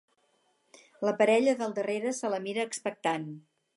[1.07, 3.29] La parella del darrere se la mira expectant.